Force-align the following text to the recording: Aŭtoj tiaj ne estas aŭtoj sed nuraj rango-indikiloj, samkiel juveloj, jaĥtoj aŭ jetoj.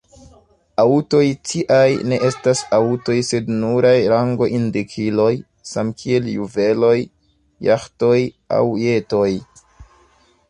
Aŭtoj 0.83 1.19
tiaj 1.49 1.89
ne 2.13 2.17
estas 2.29 2.61
aŭtoj 2.77 3.17
sed 3.27 3.51
nuraj 3.57 3.93
rango-indikiloj, 4.13 5.29
samkiel 5.73 6.31
juveloj, 6.37 6.95
jaĥtoj 7.67 8.17
aŭ 8.61 8.65
jetoj. 8.87 9.29